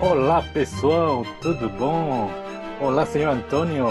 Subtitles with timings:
[0.00, 2.28] Olá pessoal, tudo bom?
[2.82, 3.86] Olá senhor Antônio.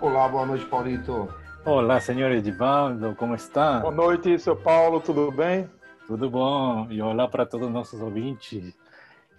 [0.00, 1.32] Olá, boa noite, Paulito.
[1.64, 3.78] Olá senhor Edivaldo, como está?
[3.80, 5.70] Boa noite, seu Paulo, tudo bem?
[6.06, 6.88] Tudo bom?
[6.90, 8.74] E olá para todos os nossos ouvintes.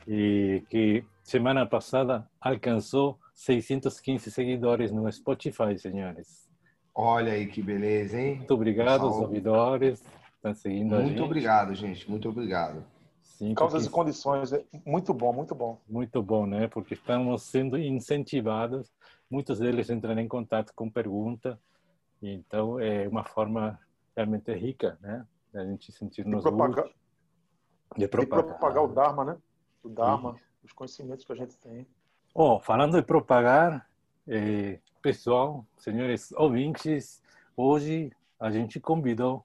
[0.07, 6.49] E que semana passada alcançou 615 seguidores no Spotify, senhores.
[6.95, 8.37] Olha aí que beleza, hein?
[8.37, 10.03] Muito obrigado aos Pessoal, ouvidores.
[10.35, 11.07] Estão seguindo a gente.
[11.09, 12.09] Muito obrigado, gente.
[12.09, 12.83] Muito obrigado.
[13.41, 15.81] Sim, Causas porque- e condições, é muito bom, muito bom.
[15.89, 16.67] Muito bom, né?
[16.67, 18.93] Porque estamos sendo incentivados.
[19.27, 21.59] Muitos deles entram em contato com pergunta.
[22.21, 23.79] Então, é uma forma
[24.15, 25.25] realmente rica, né?
[25.51, 26.85] Da gente sentir-nos De propagar,
[27.97, 28.45] de propagar.
[28.45, 29.37] propagar o Dharma, né?
[29.83, 31.87] O Dharma, os conhecimentos que a gente tem.
[32.35, 33.89] Oh, falando de propagar,
[34.27, 37.23] eh, pessoal, senhores ouvintes,
[37.57, 39.43] hoje a gente convidou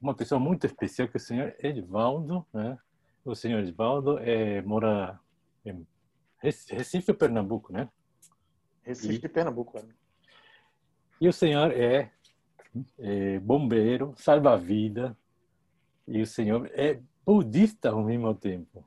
[0.00, 2.78] uma pessoa muito especial, que é o senhor Edvaldo, né?
[3.24, 5.18] O senhor Edvaldo eh, mora
[5.64, 5.86] em
[6.38, 7.88] Rec- Recife, Pernambuco, né?
[8.82, 9.78] Recife E- Pernambuco.
[9.78, 9.94] né?
[11.20, 12.10] E o senhor é,
[12.98, 15.16] é bombeiro, salva-vida,
[16.06, 18.86] e o senhor é budista ao mesmo tempo.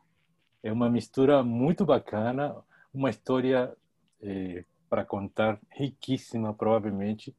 [0.61, 2.55] É uma mistura muito bacana,
[2.93, 3.75] uma história
[4.21, 7.35] é, para contar riquíssima, provavelmente,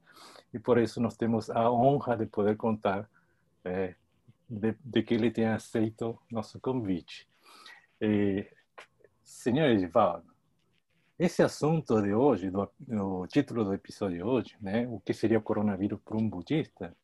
[0.52, 3.08] e por isso nós temos a honra de poder contar
[3.64, 3.94] é,
[4.48, 7.28] de, de que ele tenha aceito nosso convite.
[8.00, 8.50] É,
[9.22, 10.26] senhor Edivaldo,
[11.18, 15.38] esse assunto de hoje, do, o título do episódio de hoje, né, o que seria
[15.38, 16.96] o coronavírus para um budista,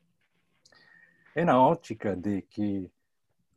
[1.34, 2.88] é na ótica de que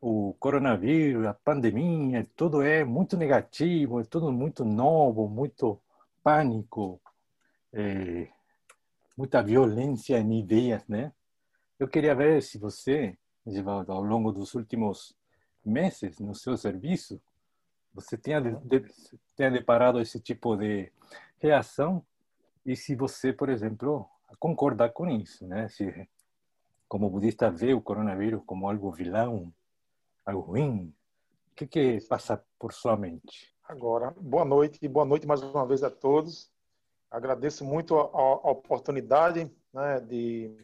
[0.01, 5.79] o coronavírus, a pandemia, tudo é muito negativo, é tudo muito novo, muito
[6.23, 6.99] pânico,
[7.71, 8.27] é,
[9.15, 11.11] muita violência em ideias, né?
[11.79, 15.15] Eu queria ver se você, Edivaldo, ao longo dos últimos
[15.63, 17.21] meses no seu serviço,
[17.93, 18.85] você tenha, de,
[19.35, 20.91] tenha deparado esse tipo de
[21.39, 22.05] reação
[22.65, 24.05] e se você, por exemplo,
[24.37, 25.69] concordar com isso, né?
[25.69, 26.07] Se
[26.87, 29.53] como budista vê o coronavírus como algo vilão,
[30.25, 30.93] algo ruim,
[31.51, 33.55] o que que passa por sua mente?
[33.63, 36.51] Agora, boa noite e boa noite mais uma vez a todos.
[37.09, 40.55] Agradeço muito a, a oportunidade né, de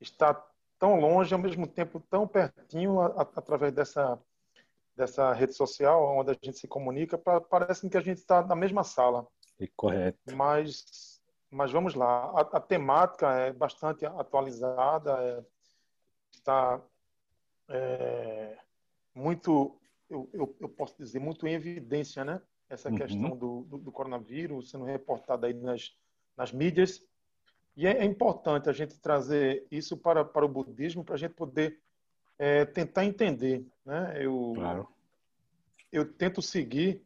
[0.00, 0.34] estar
[0.84, 4.20] tão longe, ao mesmo tempo tão pertinho, a, a, através dessa,
[4.94, 7.16] dessa rede social, onde a gente se comunica.
[7.16, 9.26] Pra, parece que a gente está na mesma sala.
[9.58, 10.36] É correto.
[10.36, 12.30] Mas, mas vamos lá.
[12.38, 15.42] A, a temática é bastante atualizada, é,
[16.30, 16.78] está
[17.70, 18.58] é,
[19.14, 19.80] muito,
[20.10, 22.42] eu, eu, eu, posso dizer, muito em evidência, né?
[22.68, 22.96] Essa uhum.
[22.96, 25.96] questão do, do, do, coronavírus sendo reportada aí nas,
[26.36, 27.02] nas mídias.
[27.76, 31.34] E é, é, importante a gente trazer isso para, para o budismo, para a gente
[31.34, 31.80] poder
[32.38, 34.16] é, tentar entender, né?
[34.20, 34.88] Eu, claro.
[35.90, 37.02] eu tento seguir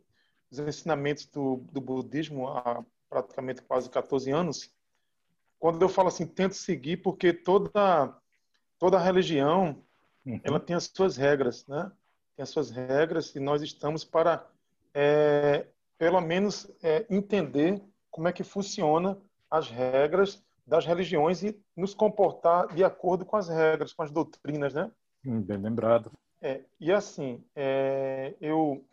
[0.51, 4.71] os ensinamentos do, do budismo há praticamente quase 14 anos.
[5.59, 8.15] Quando eu falo assim, tento seguir, porque toda
[8.79, 9.83] toda religião
[10.25, 10.41] uhum.
[10.45, 11.91] ela tem as suas regras, né?
[12.37, 14.47] Tem as suas regras e nós estamos para
[14.95, 15.67] é,
[15.99, 19.19] pelo menos é, entender como é que funciona
[19.51, 24.75] as regras das religiões e nos comportar de acordo com as regras, com as doutrinas,
[24.75, 24.91] né?
[25.25, 26.13] Bem lembrado.
[26.43, 28.85] É, e assim, é, eu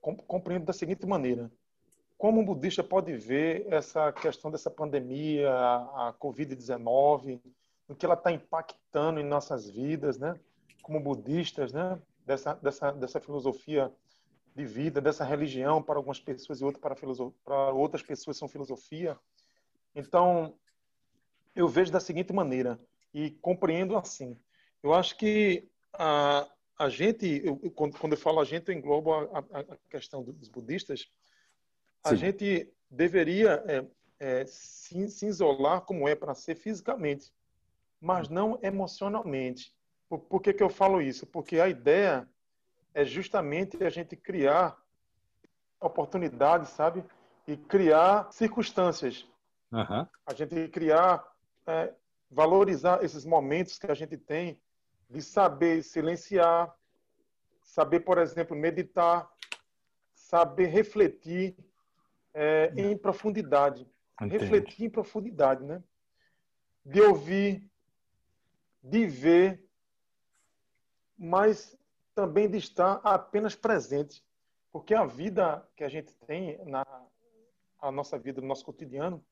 [0.00, 1.50] compreendo da seguinte maneira:
[2.18, 7.40] como um budista pode ver essa questão dessa pandemia, a, a Covid-19,
[7.88, 10.38] no que ela está impactando em nossas vidas, né?
[10.82, 11.98] Como budistas, né?
[12.26, 13.90] Dessa, dessa, dessa filosofia
[14.54, 16.94] de vida, dessa religião para algumas pessoas e outra para,
[17.44, 19.18] para outras pessoas são filosofia.
[19.94, 20.54] Então,
[21.54, 22.78] eu vejo da seguinte maneira
[23.12, 24.38] e compreendo assim.
[24.82, 29.12] Eu acho que a, a gente, eu, quando, quando eu falo a gente, eu englobo
[29.12, 31.10] a, a, a questão dos budistas.
[32.02, 32.16] A Sim.
[32.16, 33.86] gente deveria é,
[34.18, 37.32] é, se, se isolar como é para ser fisicamente,
[38.00, 39.74] mas não emocionalmente.
[40.08, 41.26] Por, por que, que eu falo isso?
[41.26, 42.28] Porque a ideia
[42.94, 44.76] é justamente a gente criar
[45.80, 47.04] oportunidades, sabe?
[47.46, 49.26] E criar circunstâncias.
[49.72, 50.06] Uhum.
[50.26, 51.24] A gente criar,
[51.66, 51.94] é,
[52.30, 54.60] valorizar esses momentos que a gente tem
[55.08, 56.74] de saber silenciar,
[57.62, 59.28] saber, por exemplo, meditar,
[60.14, 61.56] saber refletir
[62.32, 63.88] é, em profundidade.
[64.20, 64.38] Entendi.
[64.38, 65.82] Refletir em profundidade, né?
[66.84, 67.68] De ouvir,
[68.82, 69.66] de ver,
[71.18, 71.76] mas
[72.14, 74.24] também de estar apenas presente.
[74.70, 76.84] Porque a vida que a gente tem, na
[77.80, 79.24] a nossa vida, no nosso cotidiano,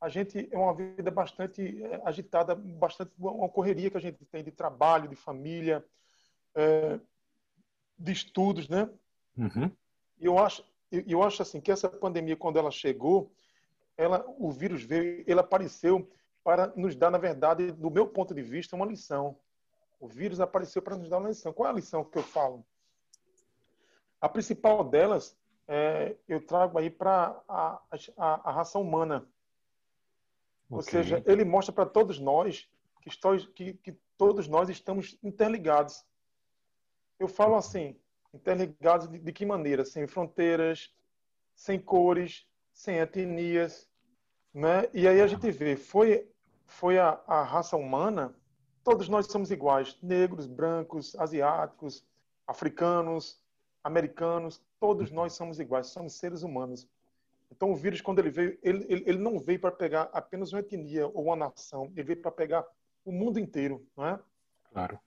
[0.00, 4.50] a gente é uma vida bastante agitada, bastante uma correria que a gente tem de
[4.50, 5.84] trabalho, de família,
[6.54, 6.98] é,
[7.98, 8.88] de estudos, né?
[9.36, 9.70] Uhum.
[10.18, 13.32] E eu acho, eu acho assim que essa pandemia, quando ela chegou,
[13.96, 16.10] ela, o vírus veio, ele apareceu
[16.42, 19.38] para nos dar, na verdade, do meu ponto de vista, uma lição.
[19.98, 21.52] O vírus apareceu para nos dar uma lição.
[21.52, 22.64] Qual é a lição que eu falo?
[24.20, 25.36] A principal delas,
[25.66, 27.80] é, eu trago aí para a,
[28.18, 29.26] a, a, raça humana.
[30.70, 30.76] Okay.
[30.76, 32.68] Ou seja, ele mostra para todos nós
[33.00, 36.04] que, estou, que, que todos nós estamos interligados.
[37.18, 37.96] Eu falo assim,
[38.32, 39.84] interligados de, de que maneira?
[39.84, 40.94] Sem fronteiras,
[41.54, 43.88] sem cores, sem etnias,
[44.52, 44.88] né?
[44.92, 46.28] E aí a gente vê, foi
[46.66, 48.34] foi a, a raça humana,
[48.82, 52.04] todos nós somos iguais, negros, brancos, asiáticos,
[52.46, 53.40] africanos,
[53.82, 56.88] americanos, todos nós somos iguais, somos seres humanos.
[57.50, 60.60] Então o vírus, quando ele veio, ele, ele, ele não veio para pegar apenas uma
[60.60, 62.66] etnia ou uma nação, ele veio para pegar
[63.04, 64.20] o mundo inteiro, não é?
[64.72, 64.98] Claro,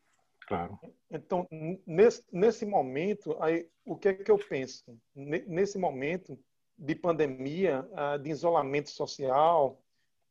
[0.47, 0.79] claro.
[1.11, 1.47] Então,
[1.85, 4.97] nesse, nesse momento, aí, o que é que eu penso?
[5.15, 6.39] Nesse momento
[6.77, 9.81] de pandemia, ah, de isolamento social,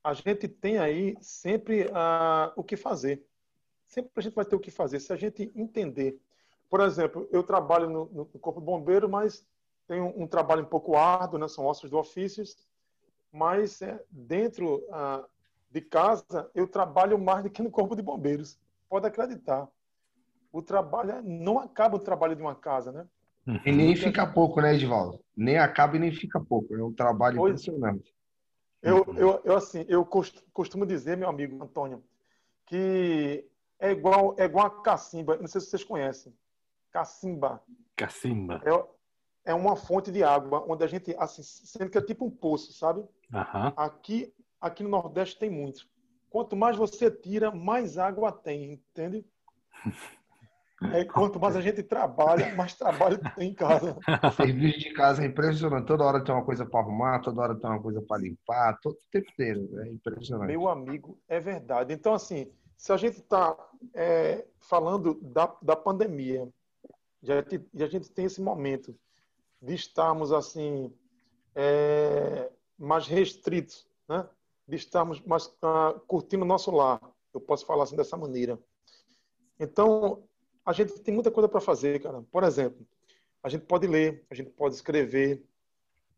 [0.03, 3.23] a gente tem aí sempre ah, o que fazer.
[3.87, 5.01] Sempre a gente vai ter o que fazer.
[5.01, 6.21] Se a gente entender.
[6.69, 9.45] Por exemplo, eu trabalho no, no Corpo Bombeiro, mas
[9.87, 11.49] tenho um, um trabalho um pouco árduo, né?
[11.49, 12.43] são ossos do ofício,
[13.33, 15.25] mas é, dentro ah,
[15.71, 18.59] de casa eu trabalho mais do que no Corpo de Bombeiros.
[18.89, 19.69] Pode acreditar.
[20.53, 23.07] O trabalho não acaba o trabalho de uma casa, né?
[23.65, 25.21] E nem fica pouco, né, Edvaldo?
[25.37, 26.75] Nem acaba e nem fica pouco.
[26.75, 28.13] É um trabalho pois, impressionante.
[28.83, 30.05] Eu, eu, eu, assim, eu
[30.53, 32.03] costumo dizer, meu amigo Antônio,
[32.65, 33.45] que
[33.79, 35.37] é igual, é igual a cacimba.
[35.37, 36.35] Não sei se vocês conhecem.
[36.91, 37.63] Cacimba.
[37.95, 38.63] Cacimba.
[38.65, 38.96] É,
[39.47, 42.73] é uma fonte de água onde a gente, assim, sendo que é tipo um poço,
[42.73, 43.01] sabe?
[43.01, 43.73] Uhum.
[43.77, 45.87] Aqui, aqui no Nordeste tem muito.
[46.29, 49.25] Quanto mais você tira, mais água tem, entende?
[50.93, 53.97] É, quanto mais a gente trabalha, mais trabalho tem em casa.
[54.37, 55.87] Serviço de casa é impressionante.
[55.87, 58.93] Toda hora tem uma coisa para arrumar, toda hora tem uma coisa para limpar, todo
[58.93, 59.81] o tempo inteiro.
[59.81, 60.49] É impressionante.
[60.49, 61.95] Meu amigo, é verdade.
[61.95, 63.57] Então, assim, se a gente está
[63.95, 66.47] é, falando da, da pandemia,
[67.23, 68.95] já e a gente tem esse momento
[69.61, 70.93] de estarmos, assim,
[71.55, 74.29] é, mais restritos, né?
[74.67, 77.01] de estarmos mais uh, curtindo o nosso lar.
[77.33, 78.59] Eu posso falar assim dessa maneira.
[79.59, 80.25] Então,
[80.65, 82.23] a gente tem muita coisa para fazer, cara.
[82.31, 82.87] Por exemplo,
[83.43, 85.45] a gente pode ler, a gente pode escrever,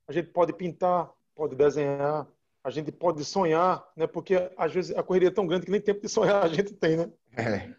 [0.07, 2.27] a gente pode pintar, pode desenhar,
[2.65, 4.07] a gente pode sonhar, né?
[4.07, 6.73] Porque às vezes a correria é tão grande que nem tempo de sonhar a gente
[6.73, 7.13] tem, né?
[7.37, 7.75] É.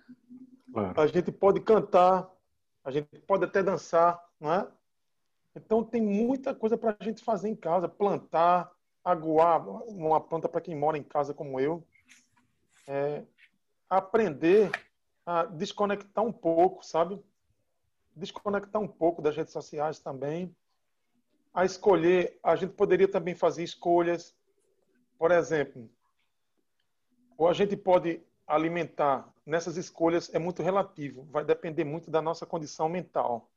[0.96, 2.32] A gente pode cantar,
[2.84, 4.68] a gente pode até dançar, não é?
[5.60, 8.72] Então tem muita coisa para a gente fazer em casa, plantar,
[9.04, 11.84] aguar uma planta para quem mora em casa como eu,
[12.88, 13.24] é,
[13.90, 14.72] aprender
[15.26, 17.22] a desconectar um pouco, sabe?
[18.16, 20.56] Desconectar um pouco das redes sociais também.
[21.54, 24.34] A escolher, a gente poderia também fazer escolhas.
[25.18, 25.90] Por exemplo,
[27.38, 29.32] ou a gente pode alimentar.
[29.46, 33.50] Nessas escolhas é muito relativo, vai depender muito da nossa condição mental.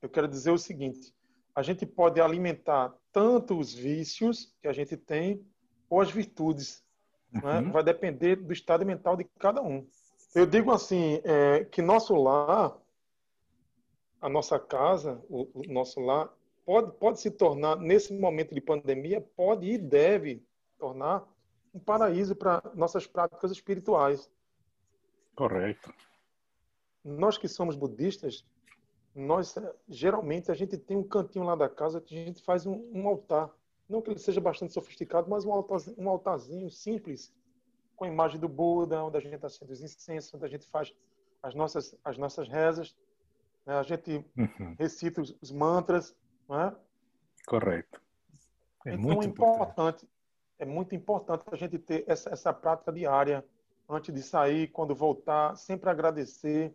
[0.00, 1.12] Eu quero dizer o seguinte:
[1.54, 5.44] a gente pode alimentar tanto os vícios que a gente tem
[5.88, 6.84] ou as virtudes.
[7.32, 7.40] Né?
[7.42, 7.60] Uhum.
[7.62, 7.72] Né?
[7.72, 9.86] Vai depender do estado mental de cada um.
[10.34, 12.76] Eu digo assim, é, que nosso lar,
[14.20, 16.32] a nossa casa, o, o, nosso lar,
[16.64, 20.44] pode, pode se tornar, nesse momento de pandemia, pode e deve
[20.78, 21.26] tornar
[21.74, 24.30] um paraíso para nossas práticas espirituais.
[25.34, 25.92] Correto.
[27.04, 28.44] Nós que somos budistas,
[29.14, 29.54] nós
[29.88, 33.08] geralmente a gente tem um cantinho lá da casa que a gente faz um, um
[33.08, 33.50] altar.
[33.88, 37.34] Não que ele seja bastante sofisticado, mas um, altarzinho, um altarzinho simples
[37.96, 40.94] com a imagem do Buda, onde a gente acende os incensos, onde a gente faz
[41.42, 42.96] as nossas, as nossas rezas,
[43.66, 43.74] né?
[43.74, 44.76] a gente uhum.
[44.78, 46.14] recita os, os mantras.
[46.48, 46.74] Né?
[47.46, 48.00] Correto.
[48.86, 50.08] É então muito é importante, importante,
[50.58, 53.44] é muito importante a gente ter essa, essa prática diária
[53.88, 56.74] antes de sair, quando voltar, sempre agradecer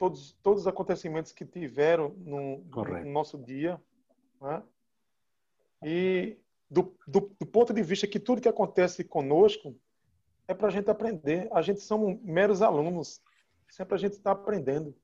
[0.00, 3.78] todos, todos os acontecimentos que tiveram no, no nosso dia.
[4.40, 4.62] Né?
[5.82, 6.38] E
[6.70, 9.76] do, do, do ponto de vista que tudo que acontece conosco
[10.48, 11.48] é para a gente aprender.
[11.52, 13.20] A gente somos meros alunos.
[13.68, 14.96] Sempre a gente está aprendendo.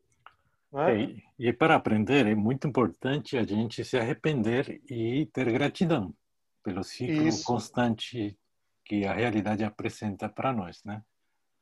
[0.73, 0.93] É?
[0.93, 6.15] É, e, e para aprender é muito importante a gente se arrepender e ter gratidão
[6.62, 7.45] pelo ciclo Isso.
[7.45, 8.37] constante
[8.83, 11.03] que a realidade apresenta para nós, né?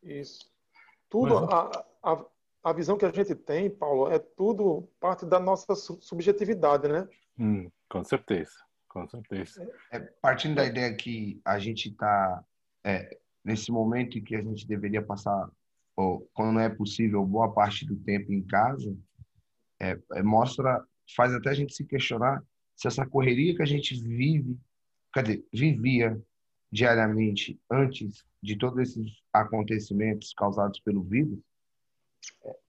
[0.03, 0.50] Isso.
[1.11, 1.50] Tudo, Mas...
[1.53, 2.25] a, a,
[2.64, 7.06] a visão que a gente tem, Paulo, é tudo parte da nossa subjetividade, né?
[7.38, 8.54] Hum, com certeza,
[8.88, 9.71] com certeza.
[9.92, 12.42] É, partindo da ideia que a gente está
[12.83, 15.50] é, nesse momento em que a gente deveria passar,
[15.94, 18.97] ou quando não é possível, boa parte do tempo em casa,
[19.78, 20.83] é, é, mostra,
[21.14, 22.42] faz até a gente se questionar
[22.75, 24.59] se essa correria que a gente vive,
[25.12, 26.18] cadê, vivia
[26.73, 31.38] diariamente antes de todos esses acontecimentos causados pelo vírus,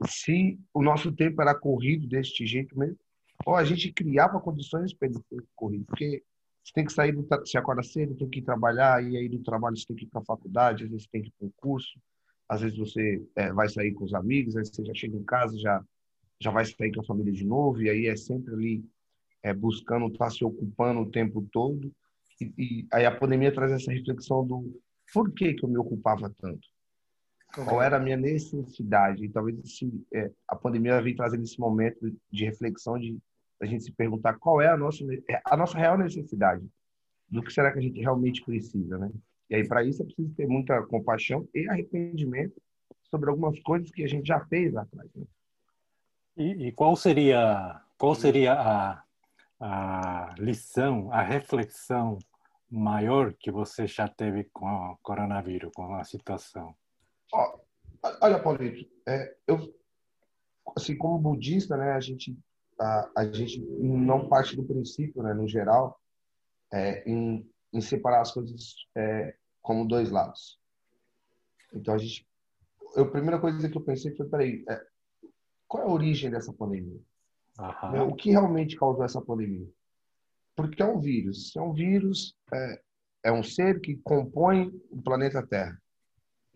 [0.08, 2.98] se o nosso tempo era corrido deste jeito mesmo,
[3.46, 6.24] ou a gente criava condições para ele ser corrido, porque
[6.64, 9.44] você tem que sair, do, você acorda cedo, tem que ir trabalhar, e aí do
[9.44, 11.52] trabalho você tem que ir para a faculdade, às vezes tem que ir para um
[11.58, 12.00] curso,
[12.48, 15.58] às vezes você é, vai sair com os amigos, aí você já chega em casa,
[15.58, 15.84] já,
[16.40, 18.86] já vai sair com a família de novo, e aí é sempre ali
[19.44, 21.92] é, buscando estar tá se ocupando o tempo todo.
[22.42, 24.82] E, e, aí a pandemia traz essa reflexão do
[25.14, 26.68] por que, que eu me ocupava tanto?
[27.64, 29.24] Qual era a minha necessidade?
[29.24, 33.18] E talvez esse, é, a pandemia vem trazendo esse momento de reflexão, de
[33.62, 35.04] a gente se perguntar qual é a nossa,
[35.46, 36.66] a nossa real necessidade,
[37.30, 39.10] do que será que a gente realmente precisa, né?
[39.50, 42.60] E aí, para isso, é preciso ter muita compaixão e arrependimento
[43.04, 45.10] sobre algumas coisas que a gente já fez lá atrás.
[45.14, 45.26] Né?
[46.36, 49.04] E, e, qual seria, qual seria a,
[49.60, 52.18] a lição, a reflexão
[52.70, 56.76] maior que você já teve com o coronavírus, com a situação?
[58.22, 59.74] Olha, Paulito, é, eu,
[60.76, 62.38] assim, como budista, né, a gente,
[62.80, 66.00] a, a gente não parte do princípio, né, no geral,
[66.74, 70.58] é, em em separar as coisas é, como dois lados.
[71.74, 72.26] Então a gente,
[72.96, 74.82] eu, a primeira coisa que eu pensei foi, peraí, é,
[75.68, 77.02] qual é a origem dessa pandemia?
[77.60, 78.10] Uhum.
[78.10, 79.68] O que realmente causou essa pandemia?
[80.56, 81.54] Porque é um vírus.
[81.56, 82.82] É um vírus, é,
[83.26, 85.78] é um ser que compõe o planeta Terra.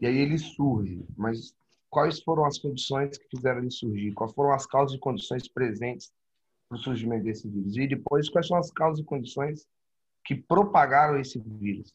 [0.02, 1.06] E aí ele surge.
[1.18, 1.54] Mas
[1.90, 4.14] quais foram as condições que fizeram ele surgir?
[4.14, 6.12] Quais foram as causas e condições presentes
[6.68, 7.78] para o surgimento desse vírus?
[7.78, 9.68] E depois, quais são as causas e condições
[10.24, 11.94] que propagaram esse vírus.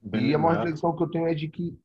[0.00, 1.78] Bem e a maior reflexão que eu tenho é de que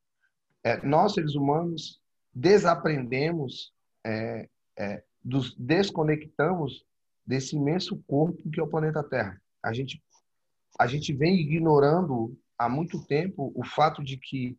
[0.64, 2.02] é, nós, seres humanos,
[2.34, 3.74] desaprendemos,
[4.04, 6.86] é, é, dos, desconectamos
[7.26, 9.42] desse imenso corpo que é o planeta Terra.
[9.64, 10.04] A gente,
[10.78, 14.58] a gente vem ignorando há muito tempo o fato de que,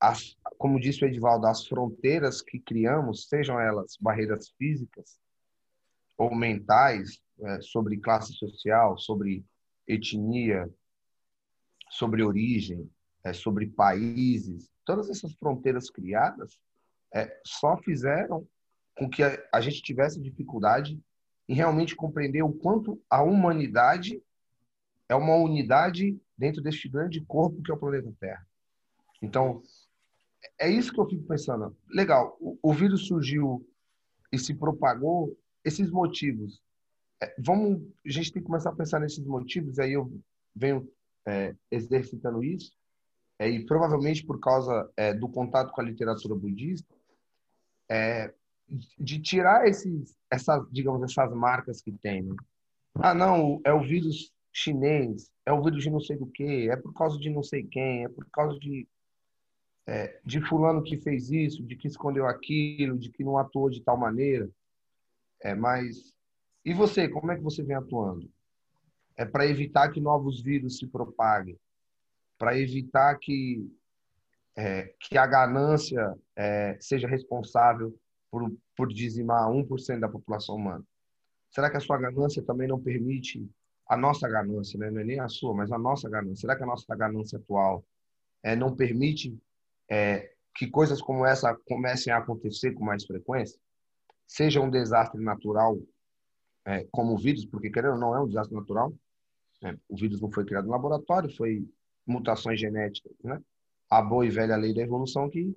[0.00, 0.14] a,
[0.58, 5.18] como disse o Edivaldo, as fronteiras que criamos, sejam elas barreiras físicas
[6.16, 9.44] ou mentais, é, sobre classe social, sobre
[9.86, 10.70] etnia,
[11.90, 12.88] sobre origem,
[13.24, 16.58] é, sobre países, todas essas fronteiras criadas
[17.12, 18.46] é, só fizeram
[18.96, 21.00] com que a, a gente tivesse dificuldade
[21.48, 24.22] em realmente compreender o quanto a humanidade
[25.08, 28.46] é uma unidade dentro deste grande corpo que é o planeta Terra.
[29.24, 29.62] Então,
[30.58, 31.76] é isso que eu fico pensando.
[31.88, 33.66] Legal, o, o vírus surgiu
[34.30, 36.62] e se propagou, esses motivos
[37.24, 40.12] é, vamos, a gente tem que começar a pensar nesses motivos, aí eu
[40.54, 40.88] venho
[41.26, 42.72] é, exercitando isso,
[43.38, 46.94] é, e provavelmente por causa é, do contato com a literatura budista,
[47.90, 48.32] é,
[48.98, 52.22] de tirar esses, essas, digamos, essas marcas que tem.
[52.22, 52.34] Né?
[52.94, 56.76] Ah, não, é o vírus chinês, é o vírus de não sei do que, é
[56.76, 58.86] por causa de não sei quem, é por causa de
[59.86, 63.82] é, de fulano que fez isso, de que escondeu aquilo, de que não atuou de
[63.82, 64.48] tal maneira.
[65.40, 66.14] É, mas
[66.64, 68.30] e você, como é que você vem atuando?
[69.16, 71.58] É para evitar que novos vírus se propaguem,
[72.38, 73.70] para evitar que,
[74.56, 77.94] é, que a ganância é, seja responsável
[78.30, 80.84] por, por dizimar 1% da população humana.
[81.50, 83.46] Será que a sua ganância também não permite
[83.86, 84.90] a nossa ganância, né?
[84.90, 86.40] não é nem a sua, mas a nossa ganância?
[86.40, 87.84] Será que a nossa ganância atual
[88.42, 89.38] é, não permite
[89.88, 93.58] é, que coisas como essa comecem a acontecer com mais frequência?
[94.26, 95.78] Seja um desastre natural
[96.64, 98.92] é, como o vírus, porque querendo ou não é um desastre natural.
[99.60, 99.78] Né?
[99.88, 101.66] O vírus não foi criado no laboratório, foi
[102.06, 103.40] mutações genéticas, né?
[103.90, 105.54] A boa e velha lei da evolução que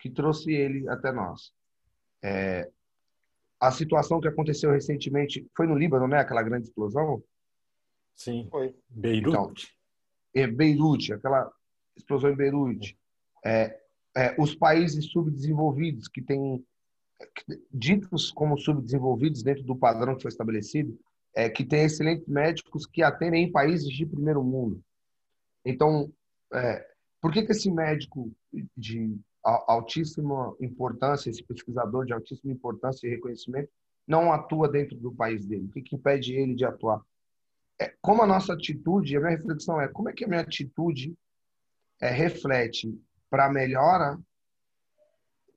[0.00, 1.52] que trouxe ele até nós.
[2.22, 2.68] É,
[3.60, 6.18] a situação que aconteceu recentemente foi no Líbano, né?
[6.18, 7.22] Aquela grande explosão.
[8.16, 8.48] Sim.
[8.50, 8.74] Foi.
[8.88, 9.28] Beirute.
[9.28, 9.52] Então,
[10.34, 11.52] é Beirute, aquela
[11.94, 12.98] explosão em Beirute.
[13.44, 13.80] É,
[14.16, 16.64] é, os países subdesenvolvidos que têm
[17.72, 20.98] ditos como subdesenvolvidos dentro do padrão que foi estabelecido,
[21.34, 24.82] é, que tem excelentes médicos que atendem em países de primeiro mundo.
[25.64, 26.12] Então,
[26.52, 26.86] é,
[27.20, 28.32] por que, que esse médico
[28.76, 33.70] de altíssima importância, esse pesquisador de altíssima importância e reconhecimento,
[34.06, 35.66] não atua dentro do país dele?
[35.66, 37.00] O que, que impede ele de atuar?
[37.80, 41.14] É, como a nossa atitude, a minha reflexão é como é que a minha atitude
[42.00, 42.98] é, reflete
[43.30, 44.18] para a melhora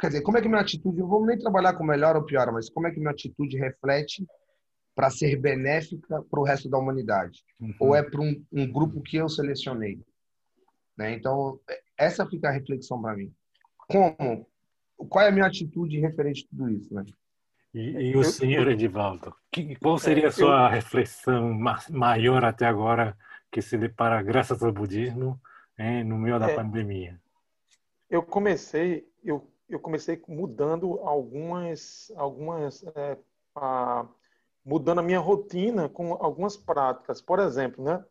[0.04, 2.52] Quer dizer, como é que minha atitude, não vou nem trabalhar com melhor ou pior,
[2.52, 4.28] mas como é que minha atitude reflete
[4.94, 7.42] para ser benéfica para o resto da humanidade?
[7.58, 7.74] Uhum.
[7.80, 10.02] Ou é para um, um, grupo que eu selecionei?
[10.98, 11.14] Né?
[11.14, 11.58] Então,
[11.98, 13.34] essa fica a reflexão para mim.
[13.88, 14.46] Como?
[14.98, 16.94] Qual é a minha atitude referente a tudo isso?
[16.94, 17.06] Né?
[17.74, 21.58] E, e o senhor Edivaldo, que, qual seria a sua eu, reflexão
[21.90, 23.18] maior até agora
[23.50, 25.40] que se depara graças ao budismo
[25.80, 27.23] hein, no meio da é, pandemia?
[28.14, 33.18] Eu comecei, eu, eu comecei mudando algumas, algumas é,
[33.56, 34.08] a,
[34.64, 37.20] mudando a minha rotina com algumas práticas.
[37.20, 38.06] Por exemplo, né?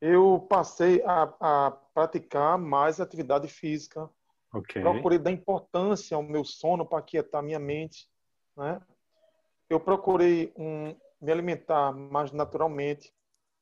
[0.00, 4.10] Eu passei a, a praticar mais atividade física.
[4.52, 4.82] Okay.
[4.82, 8.08] Procurei dar importância ao meu sono para quietar minha mente.
[8.56, 8.82] Né?
[9.68, 13.14] Eu procurei um, me alimentar mais naturalmente.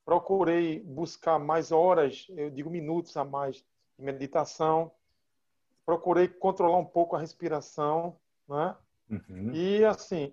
[0.03, 4.91] Procurei buscar mais horas, eu digo minutos a mais, de meditação.
[5.89, 8.15] Procurei controlar um pouco a respiração.
[8.47, 8.75] Né?
[9.09, 9.51] Uhum.
[9.55, 10.31] E, assim,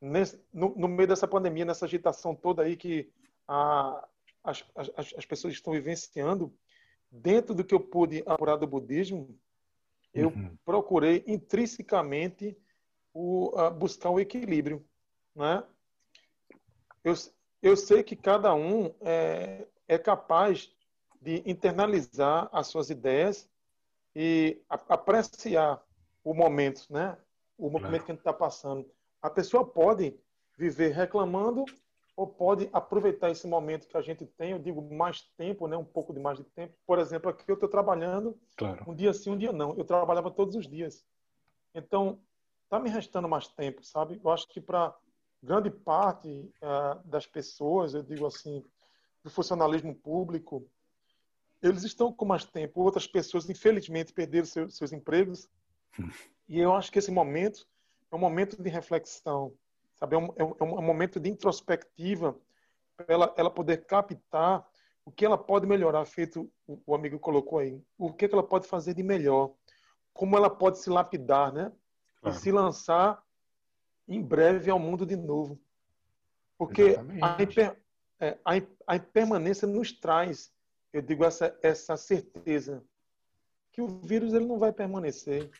[0.00, 3.08] nesse, no, no, meio dessa pandemia, nessa agitação toda aí que
[3.46, 4.08] a,
[4.42, 6.52] as, as, as pessoas estão vivenciando,
[7.12, 9.38] dentro do que eu pude apurar do budismo,
[10.12, 10.58] eu uhum.
[10.64, 12.58] procurei intrinsecamente
[13.14, 14.84] o, uh, buscar o equilíbrio.
[15.32, 15.62] Né?
[17.04, 17.14] Eu,
[17.62, 20.74] eu sei que cada um é, é capaz
[21.20, 23.48] de internalizar as suas ideias
[24.20, 25.80] e apreciar
[26.24, 27.16] o momento, né?
[27.56, 28.04] o momento claro.
[28.04, 28.90] que a gente está passando.
[29.22, 30.18] A pessoa pode
[30.56, 31.64] viver reclamando
[32.16, 35.84] ou pode aproveitar esse momento que a gente tem, eu digo mais tempo, né, um
[35.84, 36.74] pouco de mais de tempo.
[36.84, 38.84] Por exemplo, aqui eu estou trabalhando claro.
[38.88, 39.76] um dia sim, um dia não.
[39.76, 41.06] Eu trabalhava todos os dias.
[41.72, 42.18] Então,
[42.64, 44.20] está me restando mais tempo, sabe?
[44.22, 44.96] Eu acho que para
[45.40, 48.64] grande parte uh, das pessoas, eu digo assim,
[49.22, 50.68] do funcionalismo público,
[51.62, 52.80] eles estão com mais tempo.
[52.80, 55.48] Outras pessoas, infelizmente, perderam seus, seus empregos.
[56.50, 57.68] E eu acho que esse momento
[58.10, 59.52] é um momento de reflexão,
[59.94, 60.16] sabe?
[60.16, 62.34] É um, é um, é um momento de introspectiva
[62.96, 64.66] para ela, ela poder captar
[65.04, 67.82] o que ela pode melhorar, feito o, o amigo colocou aí.
[67.98, 69.52] O que, que ela pode fazer de melhor.
[70.12, 71.72] Como ela pode se lapidar, né?
[72.20, 72.36] Claro.
[72.36, 73.22] E se lançar
[74.08, 75.60] em breve ao mundo de novo.
[76.56, 77.78] Porque a, imper,
[78.18, 78.52] é, a,
[78.86, 80.52] a impermanência nos traz,
[80.92, 82.82] eu digo, essa, essa certeza
[83.72, 85.50] que o vírus ele não vai permanecer.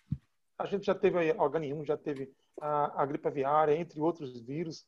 [0.58, 4.86] A gente já teve H1, já teve a, a gripe aviária, entre outros vírus.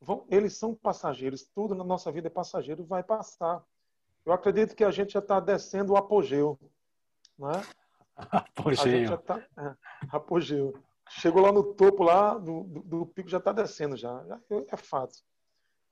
[0.00, 1.44] Vão, eles são passageiros.
[1.44, 3.64] Tudo na nossa vida é passageiro, vai passar.
[4.24, 6.58] Eu acredito que a gente já está descendo o apogeu.
[7.38, 7.62] Não é?
[8.16, 9.06] Apogeu.
[9.06, 9.74] já tá, é,
[10.10, 10.74] apogeu.
[11.10, 14.24] Chegou lá no topo lá do, do, do pico, já está descendo já.
[14.68, 15.22] É fato.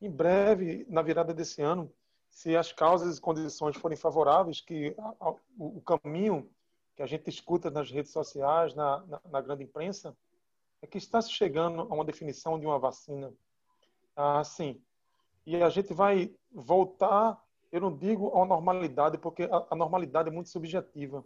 [0.01, 1.93] Em breve, na virada desse ano,
[2.33, 6.51] se as causas e condições forem favoráveis, que a, a, o, caminho
[6.97, 10.17] que a gente escuta nas redes sociais, na, na, na, grande imprensa,
[10.81, 13.31] é que está se chegando a uma definição de uma vacina
[14.17, 14.83] assim.
[15.45, 17.39] E a gente vai voltar,
[17.71, 21.23] eu não digo a normalidade, porque a, a normalidade é muito subjetiva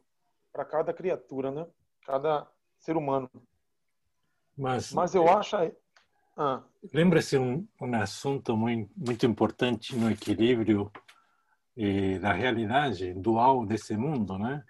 [0.52, 1.66] para cada criatura, né?
[2.04, 3.30] Cada ser humano.
[4.58, 5.56] Mas, Mas eu acho.
[6.36, 6.62] Ah.
[6.92, 10.92] Lembra-se um, um assunto muito, muito importante no equilíbrio
[11.76, 14.62] eh, da realidade dual desse mundo, né?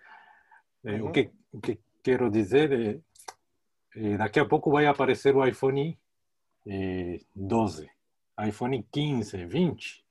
[0.84, 1.08] É, uhum.
[1.08, 3.00] O, que, o que quero dizer é,
[3.96, 5.98] é, daqui a pouco vai aparecer o iPhone
[6.64, 7.90] é, 12,
[8.46, 10.04] iPhone 15, 20,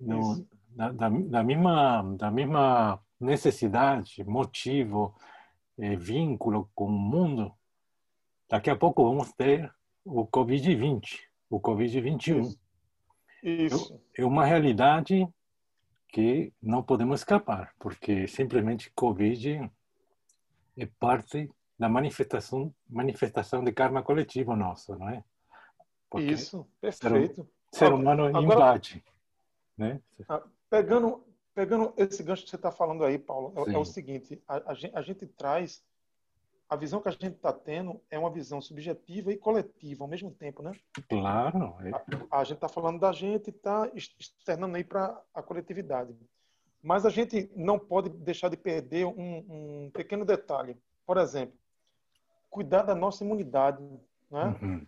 [0.00, 5.14] no, da, da, da, mesma, da mesma necessidade, motivo,
[5.98, 7.52] vínculo com o mundo.
[8.48, 9.70] Daqui a pouco vamos ter
[10.06, 11.18] o Covid-20,
[11.50, 12.40] o Covid-21.
[12.40, 12.58] Isso.
[13.42, 14.00] Isso.
[14.16, 15.28] É uma realidade
[16.08, 19.70] que não podemos escapar, porque simplesmente Covid
[20.78, 25.22] é parte da manifestação manifestação de karma coletivo nosso, não é?
[26.08, 27.46] Porque Isso, perfeito.
[27.72, 29.04] Ser, ser humano Agora, invade,
[29.76, 30.00] né?
[30.28, 31.22] Ah, pegando
[31.54, 34.74] pegando esse gancho que você está falando aí, Paulo, é, é, o seguinte: a, a,
[34.74, 35.82] gente, a gente traz
[36.68, 40.30] a visão que a gente está tendo é uma visão subjetiva e coletiva ao mesmo
[40.30, 40.72] tempo, né?
[41.08, 41.76] Claro.
[41.84, 41.90] É.
[42.30, 46.14] A, a, gente está falando da gente e está externando aí para a coletividade.
[46.82, 50.76] Mas a gente não pode deixar de perder um, um pequeno detalhe.
[51.06, 51.56] Por exemplo,
[52.50, 53.82] cuidar da nossa imunidade.
[54.30, 54.56] Né?
[54.60, 54.86] Uhum.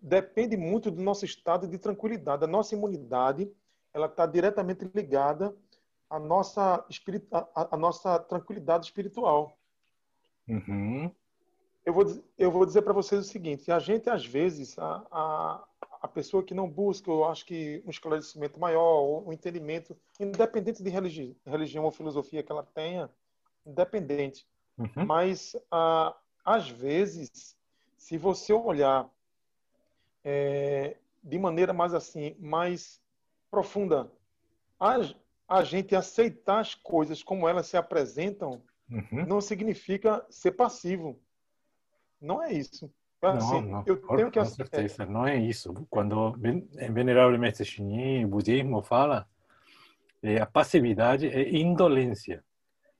[0.00, 2.44] Depende muito do nosso estado de tranquilidade.
[2.44, 3.50] A nossa imunidade
[3.92, 5.54] ela está diretamente ligada
[6.08, 6.84] à nossa,
[7.54, 9.56] à, nossa tranquilidade espiritual.
[10.50, 11.10] Uhum.
[11.84, 15.64] Eu, vou, eu vou dizer para vocês o seguinte: a gente, às vezes, a, a,
[16.02, 20.90] a pessoa que não busca, eu acho que um esclarecimento maior, um entendimento, independente de
[20.90, 23.10] religi religião ou filosofia que ela tenha,
[23.66, 24.46] independente.
[24.78, 25.06] Uhum.
[25.06, 27.56] Mas, ah, às vezes,
[27.96, 29.08] se você olhar
[30.24, 33.00] é, de maneira mais assim, mais
[33.50, 34.10] profunda,
[34.78, 34.96] a,
[35.48, 39.26] a gente aceitar as coisas como elas se apresentam uhum.
[39.26, 41.20] não significa ser passivo.
[42.20, 42.90] Não é isso.
[43.22, 44.38] Assim, não, não, eu por, tenho que...
[44.38, 45.74] Com certeza, não é isso.
[45.90, 49.28] Quando em Venerável Mestre Xinyin, o budismo fala,
[50.22, 52.42] é, a passividade é indolência.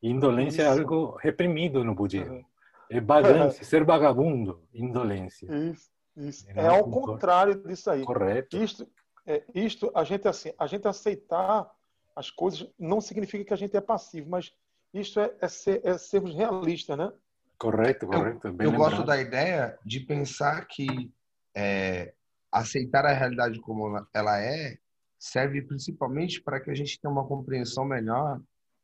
[0.03, 0.71] Indolência isso.
[0.71, 2.35] é algo reprimido no budismo.
[2.35, 2.45] Uhum.
[2.91, 5.47] É vagância, ser vagabundo, indolência.
[5.47, 6.47] Isso, isso.
[6.51, 8.03] É, é ao contrário disso aí.
[8.03, 8.57] Correto.
[8.57, 8.89] Isto,
[9.25, 11.71] é, isto a gente assim, a gente aceitar
[12.17, 14.53] as coisas não significa que a gente é passivo, mas
[14.93, 17.13] isto é, é, ser, é sermos realistas, né?
[17.59, 18.49] Correto, correto.
[18.49, 21.13] eu, eu gosto da ideia de pensar que
[21.55, 22.15] é,
[22.51, 24.79] aceitar a realidade como ela é
[25.19, 28.41] serve principalmente para que a gente tenha uma compreensão melhor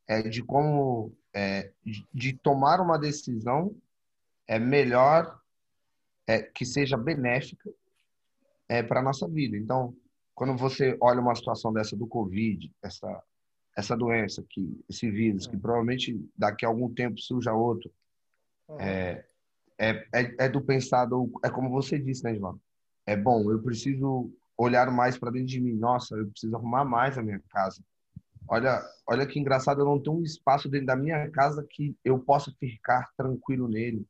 [0.07, 3.75] é, de como é, de, de tomar uma decisão
[4.47, 5.41] é melhor
[6.27, 7.71] é, que seja benéfica
[8.69, 9.57] é, para a nossa vida.
[9.57, 9.95] Então,
[10.35, 13.23] quando você olha uma situação dessa do Covid, essa,
[13.77, 17.91] essa doença, que, esse vírus, que provavelmente daqui a algum tempo surja outro,
[18.79, 19.25] é,
[19.79, 22.59] é, é, é do pensado, é como você disse, né, Ivan?
[23.05, 25.75] É bom, eu preciso olhar mais para dentro de mim.
[25.75, 27.83] Nossa, eu preciso arrumar mais a minha casa.
[28.49, 32.19] Olha, olha que engraçado, eu não tenho um espaço dentro da minha casa que eu
[32.19, 34.07] possa ficar tranquilo nele.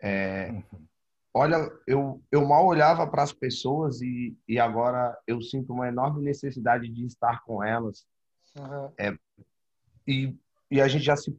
[0.00, 0.86] É, uhum.
[1.32, 6.22] Olha, eu, eu mal olhava para as pessoas e, e agora eu sinto uma enorme
[6.22, 8.04] necessidade de estar com elas.
[8.58, 8.92] Uhum.
[8.98, 9.16] É,
[10.06, 10.36] e,
[10.70, 11.36] e a gente já se.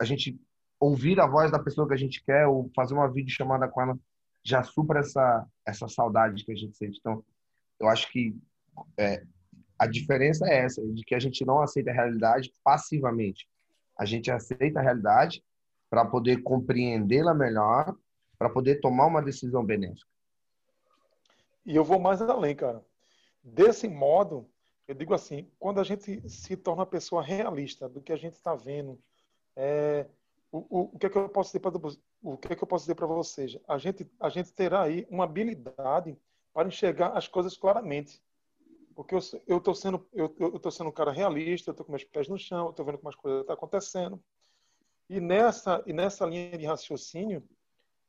[0.00, 0.40] A gente
[0.78, 3.98] ouvir a voz da pessoa que a gente quer ou fazer uma videochamada com ela
[4.42, 6.98] já supra essa, essa saudade que a gente sente.
[6.98, 7.22] Então,
[7.78, 8.34] eu acho que
[8.96, 9.22] é,
[9.78, 13.46] a diferença é essa, de que a gente não aceita a realidade passivamente.
[13.98, 15.44] A gente aceita a realidade
[15.90, 17.94] para poder compreendê-la melhor
[18.38, 20.08] para poder tomar uma decisão benéfica.
[21.66, 22.82] E eu vou mais além, cara.
[23.44, 24.49] Desse modo,
[24.90, 28.56] eu digo assim, quando a gente se torna pessoa realista do que a gente está
[28.56, 28.98] vendo,
[29.54, 30.04] é,
[30.50, 31.70] o, o, o, que é que eu posso dizer para
[32.22, 33.56] o que é que eu posso dizer para vocês?
[33.68, 36.18] A gente a gente terá aí uma habilidade
[36.52, 38.20] para enxergar as coisas claramente,
[38.92, 42.26] porque eu eu sendo eu estou sendo um cara realista, eu estou com meus pés
[42.26, 44.20] no chão, eu vendo como as coisas estão acontecendo
[45.08, 47.48] e nessa e nessa linha de raciocínio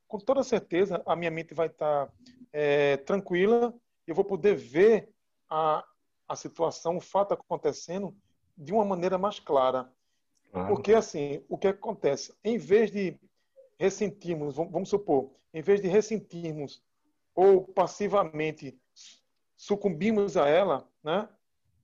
[0.07, 2.11] com toda certeza a minha mente vai estar
[2.51, 3.71] é, tranquila,
[4.07, 5.13] eu vou poder ver
[5.47, 5.85] a,
[6.31, 8.15] a situação, o fato acontecendo
[8.57, 9.91] de uma maneira mais clara.
[10.51, 10.67] Claro.
[10.67, 12.33] Porque, assim, o que acontece?
[12.43, 13.19] Em vez de
[13.77, 16.81] ressentirmos, vamos supor, em vez de ressentirmos
[17.35, 18.79] ou passivamente
[19.57, 21.27] sucumbirmos a ela, né,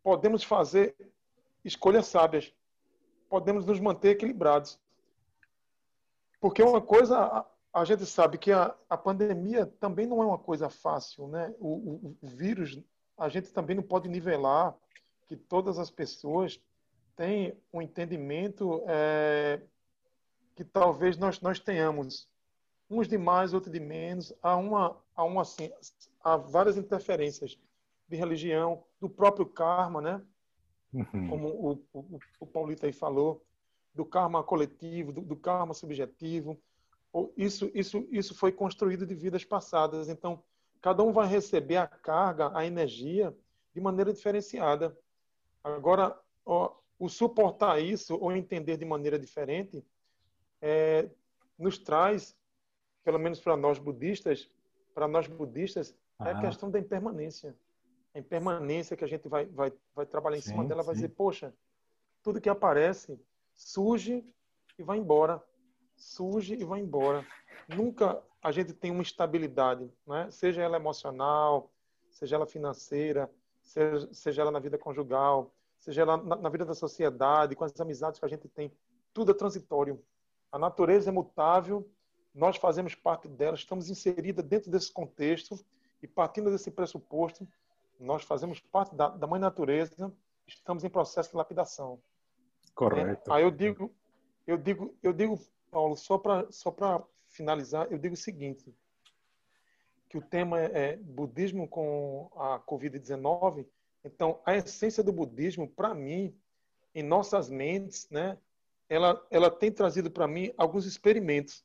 [0.02, 0.96] podemos fazer
[1.64, 2.54] escolhas sábias.
[3.30, 4.80] Podemos nos manter equilibrados.
[6.40, 10.70] Porque uma coisa a gente sabe que a, a pandemia também não é uma coisa
[10.70, 11.54] fácil, né?
[11.60, 12.82] O, o, o, vírus,
[13.18, 14.76] a gente também não pode nivelar
[15.28, 16.62] que todas as pessoas
[17.16, 19.62] têm um entendimento é,
[20.56, 22.30] que talvez nós, nós tenhamos
[22.90, 24.34] uns de mais, outros de menos.
[24.42, 25.72] Há uma, há uma assim,
[26.24, 27.58] há várias interferências
[28.08, 30.22] de religião, do próprio karma, né?
[30.94, 31.30] Uhum.
[31.30, 33.44] Como o, o, o Paulito aí falou,
[33.94, 36.58] do karma coletivo, do, do karma subjetivo
[37.36, 40.10] isso, isso, isso foi construído de vidas passadas.
[40.10, 40.44] Então,
[40.82, 43.36] cada um vai receber a carga, a energia,
[43.74, 44.98] de maneira diferenciada.
[45.64, 49.84] Agora, ó, o suportar isso ou entender de maneira diferente
[50.62, 51.10] é,
[51.58, 52.36] nos traz,
[53.04, 54.50] pelo menos para nós budistas,
[54.94, 56.30] para nós budistas, ah.
[56.30, 57.56] é a questão da impermanência.
[58.16, 61.10] A impermanência que a gente vai, vai, vai trabalhar em sim, cima dela, vai dizer,
[61.10, 61.54] poxa,
[62.24, 63.20] tudo que aparece
[63.54, 64.26] surge
[64.78, 65.44] e vai embora
[65.98, 67.26] surge e vai embora.
[67.68, 70.30] Nunca a gente tem uma estabilidade, né?
[70.32, 71.72] seja ela emocional,
[72.10, 73.30] seja ela financeira,
[73.62, 77.80] seja, seja ela na vida conjugal, seja ela na, na vida da sociedade, com as
[77.80, 78.72] amizades que a gente tem.
[79.14, 80.02] Tudo é transitório.
[80.52, 81.90] A natureza é mutável,
[82.34, 85.60] nós fazemos parte dela, estamos inseridas dentro desse contexto
[86.02, 87.48] e partindo desse pressuposto,
[88.00, 90.14] nós fazemos parte da, da mãe natureza,
[90.46, 92.00] estamos em processo de lapidação.
[92.76, 93.32] Correto.
[93.32, 93.92] É, aí eu digo,
[94.46, 95.40] eu digo, eu digo
[95.72, 96.72] Paulo, só para só
[97.38, 98.74] finalizar, eu digo o seguinte,
[100.10, 103.66] que o tema é, é budismo com a Covid-19.
[104.04, 106.36] Então, a essência do budismo, para mim,
[106.96, 108.38] em nossas mentes, né,
[108.90, 111.64] ela, ela tem trazido para mim alguns experimentos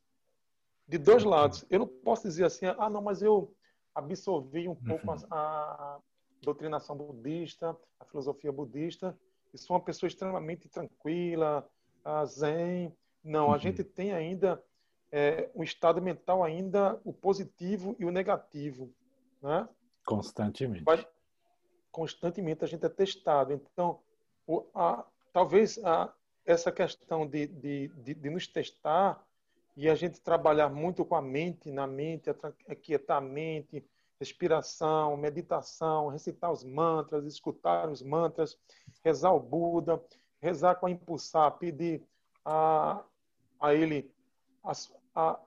[0.87, 1.65] de dois lados.
[1.71, 3.55] Eu não posso dizer assim, ah, não, mas eu
[3.95, 6.01] absorvi um pouco a, a
[6.43, 9.17] doutrinação budista, a filosofia budista,
[9.55, 11.69] e sou uma pessoa extremamente tranquila,
[12.27, 13.55] zen, não, uhum.
[13.55, 14.63] a gente tem ainda
[15.13, 18.91] é, um estado mental ainda o positivo e o negativo,
[19.43, 19.69] né?
[20.05, 20.85] Constantemente.
[20.85, 21.07] Mas,
[21.93, 23.53] constantemente a gente é testado.
[23.53, 24.01] Então,
[24.47, 26.13] o, a, talvez a,
[26.47, 29.23] essa questão de, de, de, de, nos testar
[29.77, 32.31] e a gente trabalhar muito com a mente, na mente,
[32.67, 33.85] aquietar a mente,
[34.19, 38.59] respiração, meditação, recitar os mantras, escutar os mantras,
[39.05, 40.03] rezar o Buda,
[40.41, 42.03] rezar com a impulsar, pedir
[42.45, 43.05] a,
[43.61, 44.11] a ele
[44.65, 44.73] a,
[45.15, 45.39] a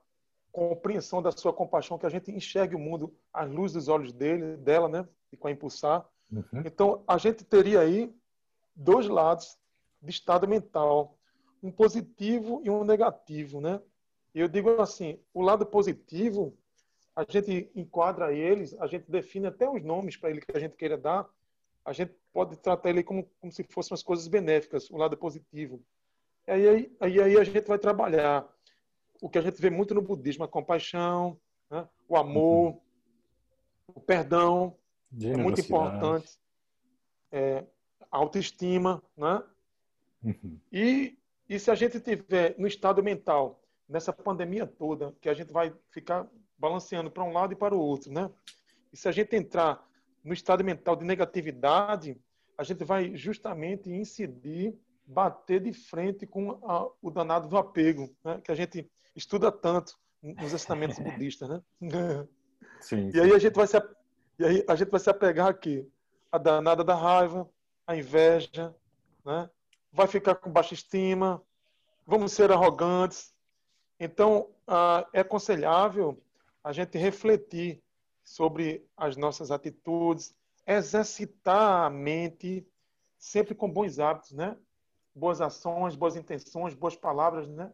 [0.52, 4.56] compreensão da sua compaixão, que a gente enxergue o mundo à luz dos olhos dele,
[4.56, 5.06] dela, né?
[5.30, 6.08] E com a impulsar.
[6.32, 6.62] Uhum.
[6.64, 8.12] Então, a gente teria aí
[8.74, 9.58] dois lados
[10.00, 11.18] de estado mental,
[11.62, 13.80] um positivo e um negativo, né?
[14.34, 16.56] Eu digo assim, o lado positivo,
[17.14, 20.76] a gente enquadra eles, a gente define até os nomes para ele que a gente
[20.76, 21.28] queira dar,
[21.84, 25.82] a gente pode tratar ele como, como se fossem as coisas benéficas, o lado positivo.
[26.46, 28.46] E aí, aí, aí a gente vai trabalhar
[29.20, 31.38] o que a gente vê muito no budismo, a compaixão,
[31.70, 31.86] né?
[32.08, 32.80] o amor, uhum.
[33.94, 34.76] o perdão,
[35.20, 36.38] é muito importante.
[37.32, 37.64] É,
[38.10, 39.42] a autoestima, né?
[40.22, 40.58] Uhum.
[40.72, 45.52] E, e se a gente tiver no estado mental, nessa pandemia toda, que a gente
[45.52, 46.26] vai ficar
[46.58, 48.30] balanceando para um lado e para o outro, né?
[48.92, 49.86] E se a gente entrar
[50.24, 52.18] no estado mental de negatividade,
[52.56, 54.74] a gente vai justamente incidir,
[55.06, 58.40] bater de frente com a, o danado do apego, né?
[58.42, 61.62] que a gente estuda tanto nos ensinamentos budistas, né?
[61.80, 62.28] Sim,
[62.80, 63.10] sim.
[63.14, 63.76] E aí a gente vai se
[64.38, 65.90] e aí a gente vai se apegar aqui
[66.30, 67.48] a danada da raiva,
[67.86, 68.74] a inveja,
[69.24, 69.48] né?
[69.90, 71.42] Vai ficar com baixa estima,
[72.06, 73.34] vamos ser arrogantes.
[73.98, 76.22] Então, ah, é aconselhável
[76.62, 77.82] a gente refletir
[78.22, 82.66] sobre as nossas atitudes, exercitar a mente
[83.18, 84.56] sempre com bons hábitos, né?
[85.14, 87.72] Boas ações, boas intenções, boas palavras, né?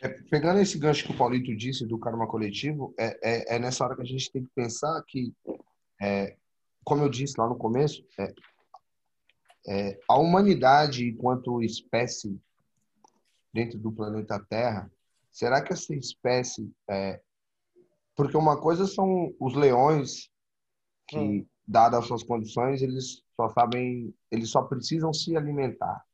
[0.00, 3.84] É, pegando esse gancho que o Paulito disse do karma coletivo, é, é, é, nessa
[3.84, 5.32] hora que a gente tem que pensar que,
[6.00, 6.36] é,
[6.84, 8.34] como eu disse lá no começo, é,
[9.68, 12.40] é, a humanidade enquanto espécie
[13.52, 14.90] dentro do planeta Terra,
[15.30, 16.70] será que essa espécie
[18.14, 20.30] porque uma coisa são os leões
[21.08, 21.46] que, hum.
[21.66, 26.04] dadas as suas condições, eles só sabem, eles só precisam se alimentar.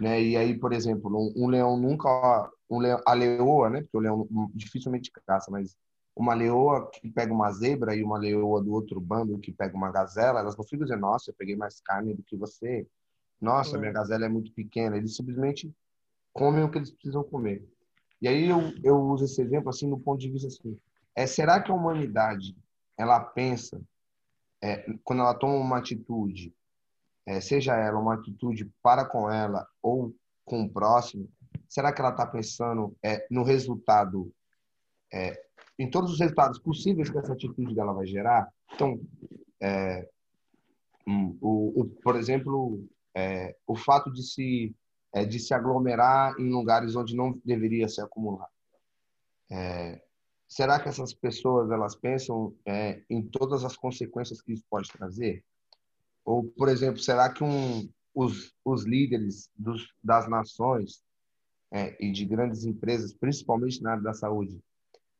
[0.00, 0.22] Né?
[0.22, 3.82] E aí, por exemplo, um, um leão nunca, um leão, a leoa, né?
[3.82, 5.76] Porque o leão dificilmente caça, mas
[6.14, 9.92] uma leoa que pega uma zebra e uma leoa do outro bando que pega uma
[9.92, 12.86] gazela, elas não ficam dizendo, nossa, eu peguei mais carne do que você.
[13.40, 13.80] Nossa, hum.
[13.80, 14.96] minha gazela é muito pequena.
[14.96, 15.72] Eles simplesmente
[16.32, 17.64] comem o que eles precisam comer.
[18.20, 20.76] E aí eu, eu uso esse exemplo assim no ponto de vista assim,
[21.14, 22.56] é será que a humanidade
[22.96, 23.80] ela pensa
[24.60, 26.52] é, quando ela toma uma atitude,
[27.24, 30.12] é, seja ela uma atitude para com ela ou
[30.44, 31.28] com o próximo,
[31.68, 34.32] será que ela está pensando é, no resultado,
[35.12, 35.40] é,
[35.78, 38.48] em todos os resultados possíveis que essa atitude dela vai gerar?
[38.74, 39.00] Então,
[39.60, 40.08] é,
[41.06, 44.74] hum, o, o, por exemplo, é, o fato de se
[45.26, 48.48] de se aglomerar em lugares onde não deveria se acumular.
[49.50, 50.02] É,
[50.46, 55.44] será que essas pessoas elas pensam é, em todas as consequências que isso pode trazer?
[56.24, 61.02] Ou, por exemplo, será que um, os, os líderes dos, das nações
[61.70, 64.58] é, e de grandes empresas, principalmente na área da saúde,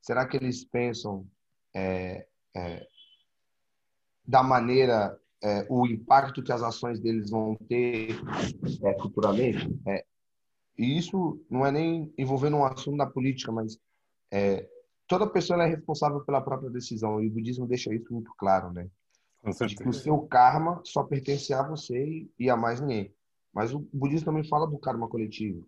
[0.01, 1.27] será que eles pensam
[1.75, 2.87] é, é
[4.27, 8.21] da maneira, é, o impacto que as ações deles vão ter
[8.83, 9.67] é, futuramente?
[10.77, 13.79] e isso não é nem envolvendo um assunto da política, mas
[14.31, 14.69] é,
[15.09, 18.89] toda pessoa é responsável pela própria decisão e o budismo deixa isso muito claro, né?
[19.45, 23.13] De que o seu karma só pertence a você e a mais ninguém.
[23.53, 25.67] Mas o budismo também fala do karma coletivo,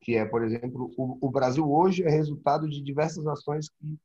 [0.00, 3.98] que é, por exemplo, o, o Brasil hoje é resultado de diversas ações que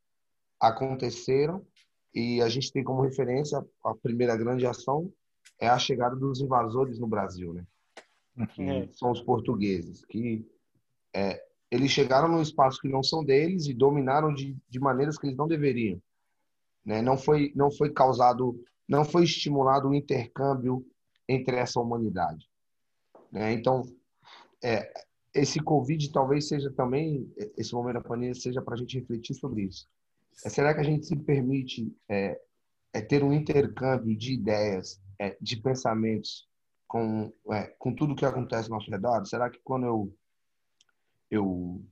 [0.59, 1.65] aconteceram
[2.13, 5.11] e a gente tem como referência a primeira grande ação
[5.59, 7.65] é a chegada dos invasores no Brasil, né?
[8.53, 8.89] Que uhum.
[8.93, 10.45] são os portugueses, que
[11.13, 15.27] é, eles chegaram num espaço que não são deles e dominaram de, de maneiras que
[15.27, 16.01] eles não deveriam.
[16.83, 17.01] Né?
[17.01, 20.85] Não foi não foi causado, não foi estimulado o intercâmbio
[21.27, 22.49] entre essa humanidade.
[23.31, 23.53] Né?
[23.53, 23.83] Então,
[24.63, 24.91] é,
[25.33, 29.63] esse Covid talvez seja também, esse momento da pandemia seja para a gente refletir sobre
[29.63, 29.87] isso.
[30.45, 32.39] É, será que a gente se permite é,
[32.93, 36.47] é ter um intercâmbio de ideias, é, de pensamentos
[36.87, 39.25] com, é, com tudo que acontece ao nosso redor?
[39.25, 40.15] Será que quando eu
[41.31, 41.83] eu,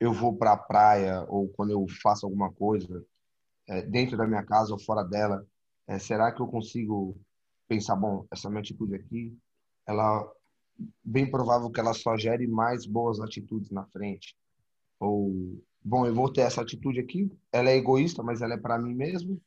[0.00, 3.06] eu vou para a praia ou quando eu faço alguma coisa
[3.68, 5.46] é, dentro da minha casa ou fora dela,
[6.00, 7.16] será que eu consigo
[7.68, 9.36] pensar, bom, essa minha atitude aqui,
[9.86, 10.28] ela
[11.04, 14.36] bem provável que ela só gere mais boas atitudes na frente.
[14.98, 18.78] Ou, bom, eu vou ter essa atitude aqui, ela é egoísta, mas ela é para
[18.78, 19.40] mim mesmo.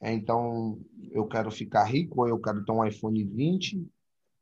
[0.00, 3.84] É, então, eu quero ficar rico, ou eu quero ter um iPhone 20,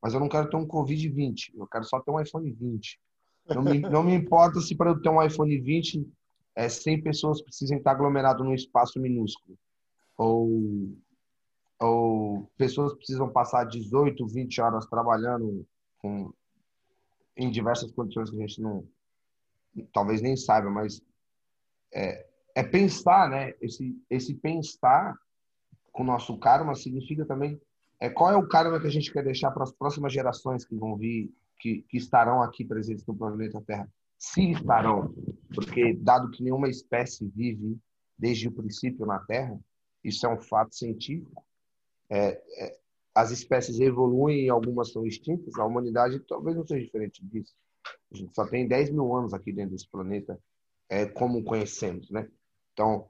[0.03, 3.01] mas eu não quero ter um Covid 20, eu quero só ter um iPhone 20.
[3.49, 6.07] Não me, não me importa se para eu ter um iPhone 20
[6.55, 9.59] é, 100 pessoas precisam estar aglomeradas num espaço minúsculo.
[10.17, 10.91] Ou,
[11.79, 15.67] ou pessoas precisam passar 18, 20 horas trabalhando
[16.07, 16.33] com,
[17.37, 18.87] em diversas condições que a gente não
[19.93, 21.03] talvez nem saiba, mas
[21.93, 23.53] é, é pensar, né?
[23.61, 25.15] Esse, esse pensar
[25.93, 27.61] com o nosso karma significa também
[27.99, 30.77] é qual é o karma que a gente quer deixar para as próximas gerações que
[30.77, 33.89] vão vir, que, que estarão aqui presentes no planeta Terra.
[34.19, 35.15] Se estarão,
[35.55, 37.79] porque dado que nenhuma espécie vive
[38.19, 39.59] desde o princípio na Terra,
[40.05, 41.45] isso é um fato científico.
[42.09, 42.79] É, é,
[43.17, 47.55] as espécies evoluem e algumas são extintas, a humanidade talvez não seja diferente disso.
[48.13, 50.39] A gente só tem 10 mil anos aqui dentro desse planeta,
[50.87, 52.29] é, como conhecemos, né?
[52.75, 53.09] Então,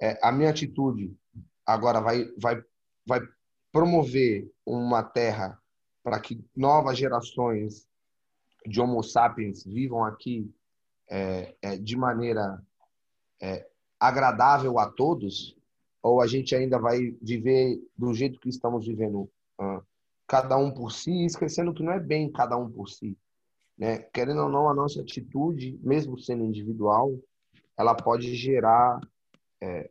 [0.00, 1.16] é, a minha atitude
[1.64, 2.60] agora vai, vai,
[3.06, 3.20] vai
[3.70, 5.56] promover uma terra
[6.02, 7.86] para que novas gerações
[8.66, 10.52] de Homo sapiens vivam aqui
[11.08, 12.60] é, é, de maneira
[13.40, 13.68] é,
[14.00, 15.56] agradável a todos,
[16.02, 19.30] ou a gente ainda vai viver do jeito que estamos vivendo,
[20.26, 23.16] cada um por si, esquecendo que não é bem cada um por si.
[23.76, 23.98] Né?
[23.98, 27.18] Querendo ou não, a nossa atitude, mesmo sendo individual,
[27.76, 29.00] ela pode gerar
[29.60, 29.90] é,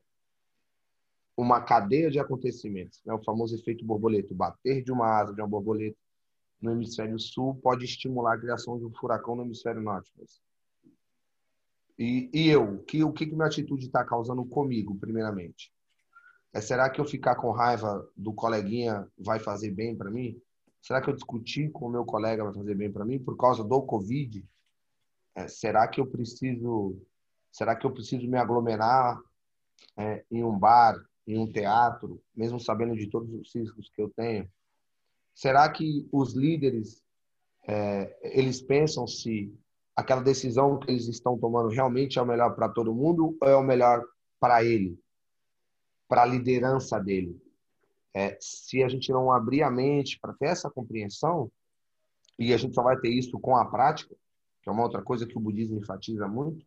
[1.35, 3.13] uma cadeia de acontecimentos, né?
[3.13, 4.33] o famoso efeito borboleta.
[4.33, 5.97] Bater de uma asa de uma borboleta
[6.61, 10.11] no hemisfério sul pode estimular a criação de um furacão no hemisfério norte.
[11.99, 15.71] E, e eu, que, o que, que minha atitude está causando comigo, primeiramente?
[16.53, 20.39] É, será que eu ficar com raiva do coleguinha vai fazer bem para mim?
[20.81, 23.63] Será que eu discutir com o meu colega vai fazer bem para mim por causa
[23.63, 24.45] do Covid?
[25.35, 27.01] É, será que eu preciso,
[27.51, 29.19] será que eu preciso me aglomerar
[29.97, 34.09] é, em um bar, em um teatro, mesmo sabendo de todos os riscos que eu
[34.09, 34.47] tenho?
[35.33, 37.01] Será que os líderes
[37.67, 39.51] é, eles pensam se
[39.95, 43.55] aquela decisão que eles estão tomando realmente é o melhor para todo mundo ou é
[43.55, 44.03] o melhor
[44.39, 44.99] para ele,
[46.13, 47.41] para a liderança dele?
[48.13, 51.51] É, se a gente não abrir a mente para ter essa compreensão,
[52.37, 54.15] e a gente só vai ter isso com a prática,
[54.61, 56.63] que é uma outra coisa que o budismo enfatiza muito,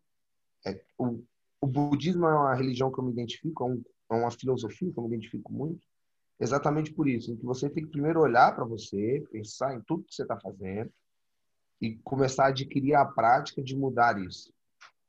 [0.65, 1.23] é, o,
[1.61, 4.99] o budismo é uma religião que eu me identifico, é, um, é uma filosofia que
[4.99, 5.79] eu me identifico muito,
[6.37, 10.03] exatamente por isso, em que você tem que primeiro olhar para você, pensar em tudo
[10.03, 10.91] que você está fazendo
[11.79, 14.53] e começar a adquirir a prática de mudar isso.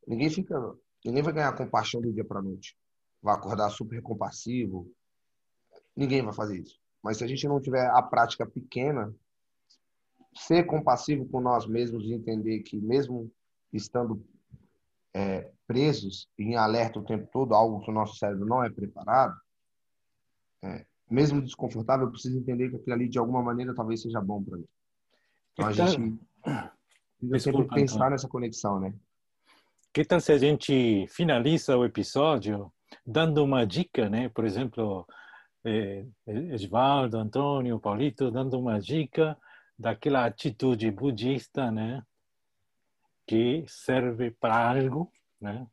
[0.07, 0.55] Ninguém fica,
[1.05, 2.77] ninguém vai ganhar compaixão do dia para noite,
[3.23, 4.91] vai acordar super compassivo,
[5.99, 6.79] Ninguém vai fazer isso.
[7.03, 9.13] Mas se a gente não tiver a prática pequena,
[10.33, 13.29] ser compassivo com nós mesmos e entender que mesmo
[13.73, 14.25] estando
[15.13, 19.37] é, presos em alerta o tempo todo, algo que o nosso cérebro não é preparado,
[20.63, 24.41] é, mesmo desconfortável, eu preciso entender que aquilo ali de alguma maneira talvez seja bom
[24.41, 24.69] para mim.
[25.55, 26.17] Então a gente
[27.19, 28.11] precisa sempre pensar então.
[28.11, 28.95] nessa conexão, né?
[29.93, 32.73] Que tal se a gente finaliza o episódio
[33.07, 34.29] dando uma dica, né?
[34.29, 35.07] Por exemplo,
[35.65, 39.37] eh, Edvaldo, Antônio, Paulito, dando uma dica
[39.79, 42.03] daquela atitude budista, né,
[43.27, 45.67] que serve para algo, né,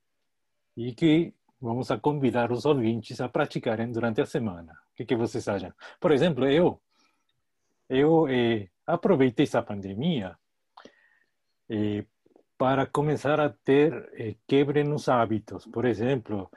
[0.78, 4.74] e que vamos a convidar os ouvintes a praticarem durante a semana.
[4.92, 5.74] O que, que vocês acham?
[6.00, 6.80] Por exemplo, eu
[7.88, 10.36] eu eh, aproveitei essa pandemia
[11.70, 12.04] eh,
[12.58, 15.66] para começar a ter eh, quebre nos hábitos.
[15.68, 16.50] Por exemplo,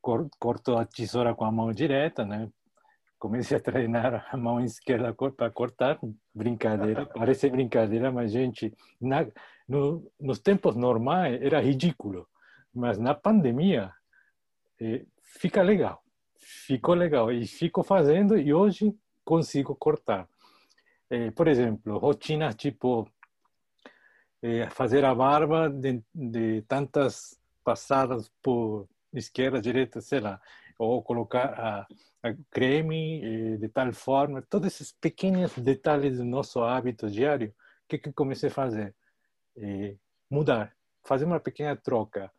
[0.00, 2.50] corto a tesoura com a mão direta, né?
[3.20, 6.00] comecei a treinar a mão esquerda para cortar,
[6.34, 9.26] brincadeira, parece brincadeira, mas gente, na,
[9.68, 12.26] no, nos tempos normais era ridículo,
[12.74, 13.92] mas na pandemia
[14.80, 16.02] eh, fica legal,
[16.38, 20.26] ficou legal e fico fazendo e hoje consigo cortar.
[21.10, 23.06] Eh, por exemplo, rotinas tipo
[24.42, 30.40] eh, fazer a barba de, de tantas passadas por esquerda, direita, sei lá,
[30.78, 31.86] ou colocar
[32.22, 37.88] a creme eh, de tal forma, todos esses pequenos detalhes do nosso hábito diário, o
[37.88, 38.94] que, que comecei a fazer?
[39.56, 39.96] Eh,
[40.30, 42.30] mudar, fazer uma pequena troca.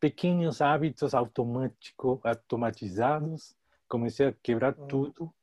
[0.00, 3.54] Pequenos hábitos automáticos, automatizados,
[3.88, 4.86] comecei a quebrar hum.
[4.86, 5.34] tudo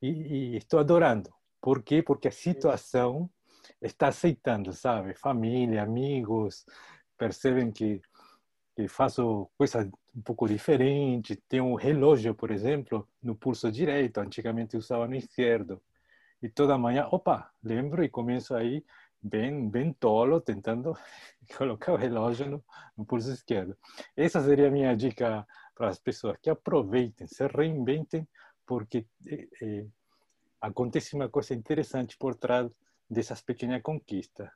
[0.00, 1.32] e, e estou adorando.
[1.60, 2.02] Por quê?
[2.02, 3.28] Porque a situação
[3.80, 5.14] está aceitando, sabe?
[5.14, 6.64] Família, amigos,
[7.18, 8.00] percebem que
[8.76, 11.38] que faço coisas um pouco diferentes.
[11.48, 14.18] Tenho um relógio, por exemplo, no pulso direito.
[14.18, 15.82] Antigamente usava no esquerdo.
[16.42, 18.84] E toda manhã, opa, lembro e começo aí
[19.22, 20.94] bem, bem tolo, tentando
[21.56, 22.64] colocar o relógio no,
[22.98, 23.74] no pulso esquerdo.
[24.14, 28.28] Essa seria a minha dica para as pessoas, que aproveitem, se reinventem,
[28.66, 29.86] porque é,
[30.60, 32.70] acontece uma coisa interessante por trás
[33.08, 34.50] dessas pequenas conquistas.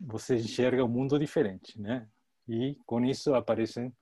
[0.00, 2.08] Você enxerga um mundo diferente, né?
[2.48, 3.92] E com isso aparecem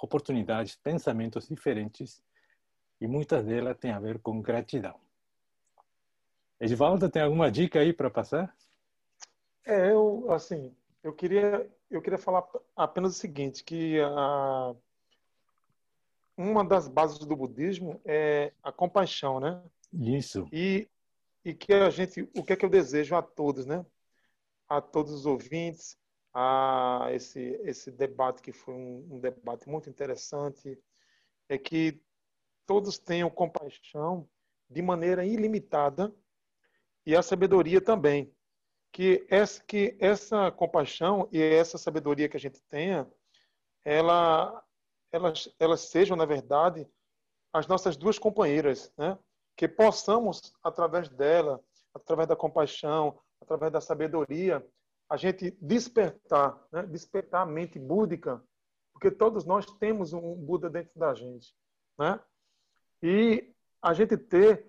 [0.00, 2.22] oportunidades, pensamentos diferentes
[3.00, 4.98] e muitas delas têm a ver com gratidão.
[6.60, 8.54] Edvaldo, tem alguma dica aí para passar?
[9.64, 14.74] É, eu assim, eu queria eu queria falar apenas o seguinte, que a
[16.36, 19.60] uma das bases do budismo é a compaixão, né?
[19.92, 20.48] Isso.
[20.52, 20.88] E
[21.44, 23.84] e que a gente, o que é que eu desejo a todos, né?
[24.68, 25.96] A todos os ouvintes,
[26.34, 30.78] a esse esse debate que foi um, um debate muito interessante,
[31.48, 32.02] é que
[32.66, 34.28] todos tenham compaixão
[34.68, 36.14] de maneira ilimitada
[37.06, 38.30] e a sabedoria também.
[38.92, 43.10] Que essa, que essa compaixão e essa sabedoria que a gente tenha,
[43.84, 44.62] ela,
[45.10, 46.86] elas, elas sejam, na verdade,
[47.52, 49.18] as nossas duas companheiras, né?
[49.56, 51.62] que possamos, através dela,
[51.94, 54.64] através da compaixão, através da sabedoria,
[55.08, 56.82] a gente despertar, né?
[56.84, 58.42] despertar a mente búdica,
[58.92, 61.54] porque todos nós temos um Buda dentro da gente.
[61.98, 62.20] Né?
[63.02, 64.66] E a gente ter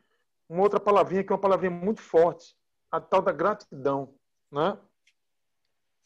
[0.48, 2.56] uma outra palavrinha que é uma palavrinha muito forte,
[2.92, 4.16] a tal da gratidão,
[4.52, 4.78] né?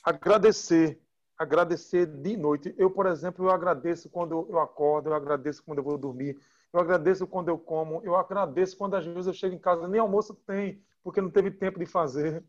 [0.03, 1.01] Agradecer,
[1.37, 2.75] agradecer de noite.
[2.77, 6.37] Eu, por exemplo, eu agradeço quando eu acordo, eu agradeço quando eu vou dormir,
[6.73, 10.01] eu agradeço quando eu como, eu agradeço quando às vezes eu chego em casa nem
[10.01, 12.43] almoço tem, porque não teve tempo de fazer.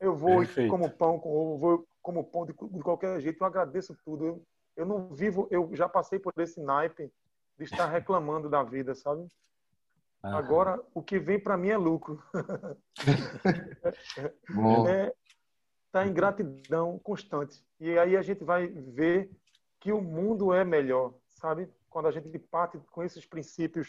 [0.00, 0.70] Eu vou Perfeito.
[0.70, 4.24] como pão, eu vou como pão de, de, qualquer jeito, eu agradeço tudo.
[4.24, 4.42] Eu,
[4.76, 7.10] eu não vivo, eu já passei por esse naipe
[7.58, 9.26] de estar reclamando da vida, sabe?
[10.22, 12.22] Agora, o que vem para mim é lucro.
[14.88, 15.14] é,
[15.92, 17.64] tá em gratidão constante.
[17.78, 19.30] E aí a gente vai ver
[19.78, 21.68] que o mundo é melhor, sabe?
[21.88, 23.88] Quando a gente parte com esses princípios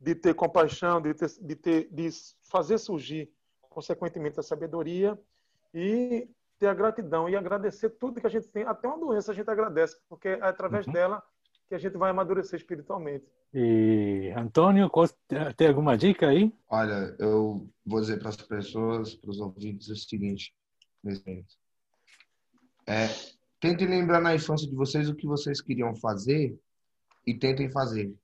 [0.00, 2.10] de ter compaixão, de, ter, de, ter, de
[2.42, 3.32] fazer surgir,
[3.70, 5.18] consequentemente, a sabedoria
[5.78, 6.26] e
[6.58, 8.64] ter a gratidão e agradecer tudo que a gente tem.
[8.64, 10.92] Até uma doença a gente agradece, porque é através uhum.
[10.94, 11.22] dela
[11.68, 13.26] que a gente vai amadurecer espiritualmente.
[13.52, 14.90] E Antônio,
[15.54, 16.50] tem alguma dica aí?
[16.70, 20.54] Olha, eu vou dizer para as pessoas, para os ouvintes, o seguinte.
[22.86, 23.08] É,
[23.60, 26.58] tentem lembrar na infância de vocês o que vocês queriam fazer
[27.26, 28.14] e tentem fazer.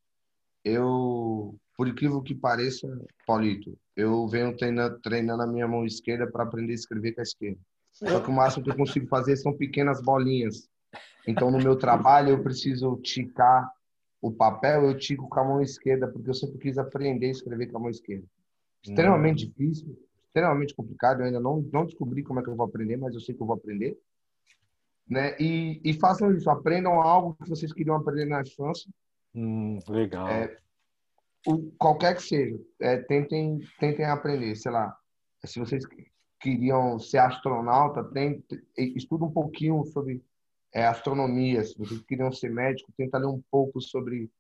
[0.65, 2.87] Eu, por incrível que pareça,
[3.27, 7.23] Paulito, eu venho treinando, treinando a minha mão esquerda para aprender a escrever com a
[7.23, 7.59] esquerda.
[7.93, 10.69] Só que o máximo que eu consigo fazer são pequenas bolinhas.
[11.27, 13.71] Então, no meu trabalho, eu preciso ticar
[14.21, 17.67] o papel, eu tico com a mão esquerda, porque eu sempre quis aprender a escrever
[17.67, 18.25] com a mão esquerda.
[18.83, 19.49] Extremamente hum.
[19.49, 21.21] difícil, extremamente complicado.
[21.21, 23.43] Eu ainda não, não descobri como é que eu vou aprender, mas eu sei que
[23.43, 23.99] eu vou aprender.
[25.09, 25.37] Né?
[25.39, 28.91] E, e façam isso, aprendam algo que vocês queriam aprender na infância.
[29.35, 30.29] Hum, legal.
[30.29, 30.57] É,
[31.47, 34.55] o, qualquer que seja, é, tentem, tentem aprender.
[34.57, 34.97] Sei lá,
[35.45, 35.85] se vocês
[36.41, 38.45] queriam ser astronauta, tem,
[38.77, 40.23] estuda um pouquinho sobre
[40.73, 44.31] é, astronomia, se vocês queriam ser médico, tenta ler um pouco sobre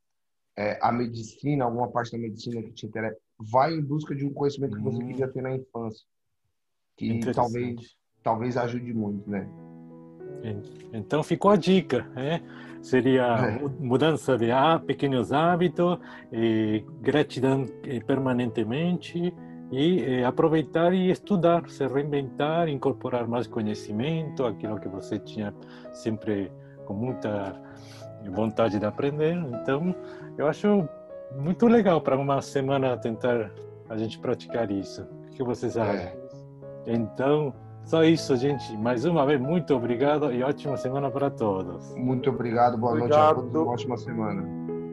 [0.56, 3.18] é, a medicina, alguma parte da medicina que te interessa.
[3.38, 5.06] Vai em busca de um conhecimento que você hum.
[5.06, 6.04] queria ter na infância,
[6.96, 9.48] que talvez talvez ajude muito, né?
[10.92, 12.42] Então ficou a dica, né?
[12.80, 13.68] Seria é.
[13.78, 14.48] mudança de
[14.86, 15.98] pequenos hábitos,
[17.00, 19.32] gratidão eh, permanentemente
[19.70, 25.54] e eh, aproveitar e estudar, se reinventar, incorporar mais conhecimento, aquilo que você tinha
[25.92, 26.50] sempre
[26.84, 27.54] com muita
[28.30, 29.34] vontade de aprender.
[29.34, 29.94] Então,
[30.36, 30.88] eu acho
[31.38, 33.50] muito legal para uma semana tentar
[33.88, 35.02] a gente praticar isso.
[35.02, 35.94] O que vocês acham?
[35.94, 36.14] É.
[36.86, 38.76] Então, só isso, gente.
[38.76, 41.94] Mais uma vez, muito obrigado e ótima semana para todos.
[41.96, 43.36] Muito obrigado, boa obrigado.
[43.36, 44.42] noite a todos, uma ótima semana.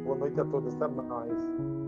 [0.03, 1.78] Boa noite a todos, até mais.